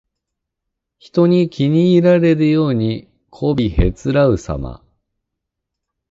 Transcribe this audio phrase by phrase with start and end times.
[0.97, 4.83] 人に気に入られるようにこびへつらうさま。